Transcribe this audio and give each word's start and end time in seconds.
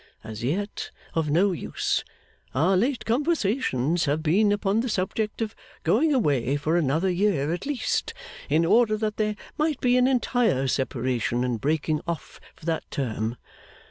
As 0.23 0.43
yet, 0.43 0.89
of 1.13 1.29
no 1.29 1.51
use. 1.51 2.03
Our 2.55 2.75
late 2.75 3.05
conversations 3.05 4.05
have 4.05 4.23
been 4.23 4.51
upon 4.51 4.79
the 4.79 4.89
subject 4.89 5.43
of 5.43 5.53
going 5.83 6.11
away 6.11 6.57
for 6.57 6.75
another 6.75 7.07
year 7.11 7.53
at 7.53 7.67
least, 7.67 8.11
in 8.49 8.65
order 8.65 8.97
that 8.97 9.17
there 9.17 9.35
might 9.59 9.79
be 9.79 9.97
an 9.97 10.07
entire 10.07 10.67
separation 10.67 11.43
and 11.43 11.61
breaking 11.61 12.01
off 12.07 12.39
for 12.55 12.65
that 12.65 12.89
term. 12.89 13.35